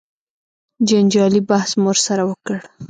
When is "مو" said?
1.81-1.87